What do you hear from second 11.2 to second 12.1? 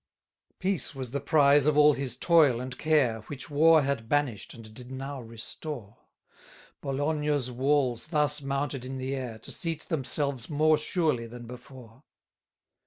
than before.